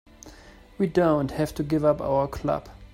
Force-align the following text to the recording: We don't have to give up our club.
We 0.79 0.87
don't 0.87 1.29
have 1.29 1.53
to 1.53 1.61
give 1.61 1.85
up 1.85 2.01
our 2.01 2.27
club. 2.27 2.69